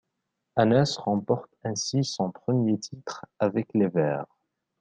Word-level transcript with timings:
Anas 0.55 0.97
remporte 0.97 1.51
ainsi 1.63 2.03
son 2.03 2.31
premier 2.31 2.79
titre 2.79 3.27
avec 3.37 3.67
les 3.75 3.87
verts. 3.87 4.25